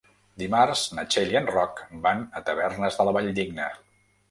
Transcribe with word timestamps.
Dimarts 0.43 0.85
na 0.99 1.05
Txell 1.09 1.35
i 1.35 1.37
en 1.41 1.51
Roc 1.51 1.83
van 2.07 2.25
a 2.41 2.43
Tavernes 2.49 3.01
de 3.03 3.09
la 3.11 3.17
Valldigna. 3.21 3.71